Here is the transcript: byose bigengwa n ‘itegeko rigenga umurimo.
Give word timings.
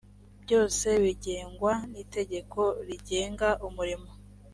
byose 0.43 0.87
bigengwa 1.03 1.73
n 1.91 1.93
‘itegeko 2.03 2.61
rigenga 2.87 3.49
umurimo. 3.67 4.11